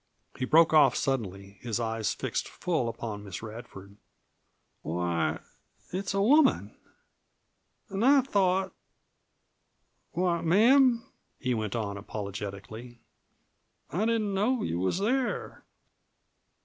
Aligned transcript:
he 0.35 0.45
broke 0.45 0.73
off 0.73 0.95
suddenly, 0.95 1.59
his 1.61 1.79
eyes 1.79 2.11
fixed 2.11 2.47
full 2.49 2.89
upon 2.89 3.23
Miss 3.23 3.43
Radford. 3.43 3.97
"Why, 4.81 5.37
it's 5.93 6.15
a 6.15 6.21
woman! 6.23 6.75
An' 7.87 8.01
I 8.01 8.21
thought 8.21 8.73
Why, 10.13 10.41
ma'am," 10.41 11.03
he 11.37 11.53
went 11.53 11.75
on, 11.75 11.97
apologetically, 11.97 13.03
"I 13.91 14.05
didn't 14.07 14.33
know 14.33 14.63
you 14.63 14.79
was 14.79 14.97
there! 14.97 15.63